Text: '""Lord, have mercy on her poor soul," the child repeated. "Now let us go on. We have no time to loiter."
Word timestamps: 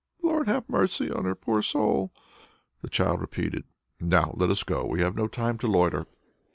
'""Lord, 0.23 0.47
have 0.47 0.67
mercy 0.67 1.11
on 1.11 1.25
her 1.25 1.35
poor 1.35 1.61
soul," 1.61 2.11
the 2.81 2.89
child 2.89 3.21
repeated. 3.21 3.65
"Now 3.99 4.33
let 4.35 4.49
us 4.49 4.63
go 4.63 4.81
on. 4.81 4.89
We 4.89 5.01
have 5.01 5.13
no 5.15 5.27
time 5.27 5.59
to 5.59 5.67
loiter." 5.67 6.07